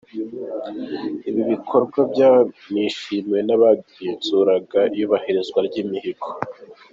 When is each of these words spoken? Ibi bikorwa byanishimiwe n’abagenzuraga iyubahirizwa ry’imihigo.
Ibi 1.29 1.41
bikorwa 1.51 1.99
byanishimiwe 2.11 3.39
n’abagenzuraga 3.47 4.79
iyubahirizwa 4.93 5.59
ry’imihigo. 5.67 6.27